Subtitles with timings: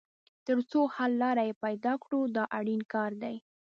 [0.45, 3.35] تر څو حل لاره یې پیدا کړو دا اړین کار دی.